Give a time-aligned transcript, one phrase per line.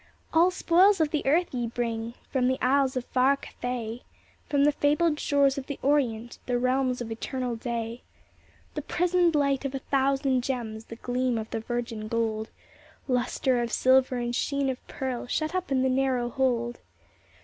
[0.33, 4.01] All spoils of the earth ye bring; From the isles of far Cathay,
[4.49, 8.01] From the fabled shores of the Orient, The realms of eternal day.
[8.73, 12.49] The prisoned light of a thousand gems, The gleam of the virgin gold,
[13.07, 16.79] Lustre of silver, and sheen of pearl, Shut up in the narrow hold.